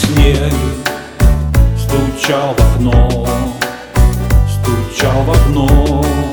[0.00, 0.52] снег
[1.76, 3.26] Стучал в окно,
[4.48, 6.29] стучал в окно.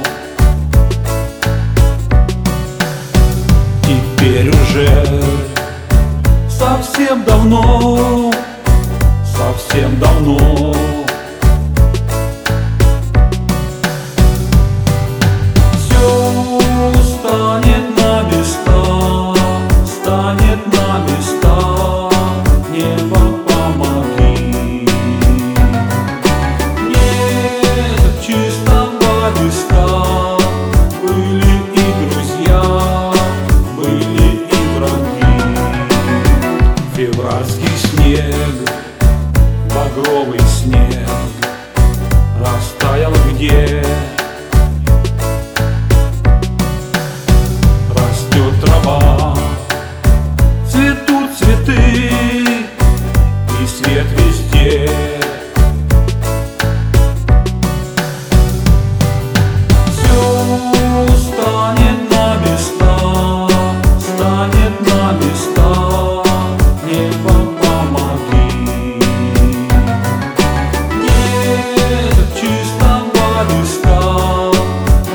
[40.28, 41.07] белый снег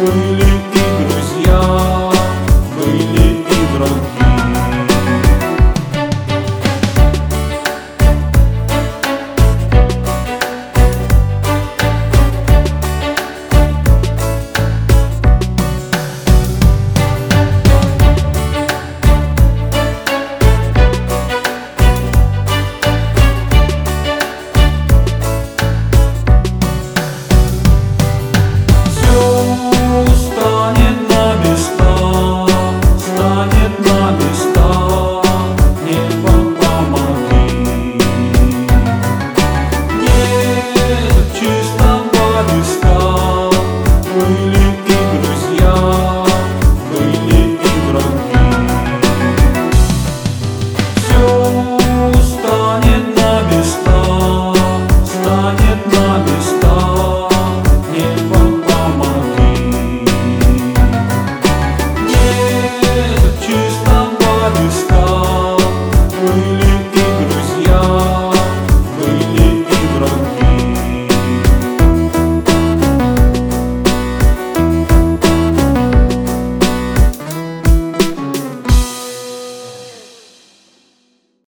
[0.03, 0.42] Will